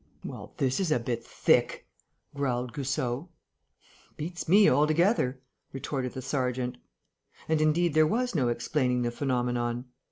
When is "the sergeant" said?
6.13-6.79